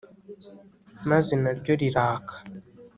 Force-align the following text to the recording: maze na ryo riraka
maze 1.09 1.33
na 1.41 1.51
ryo 1.57 1.73
riraka 1.81 2.35